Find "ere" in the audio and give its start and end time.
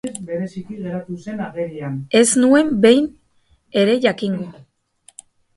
3.83-3.95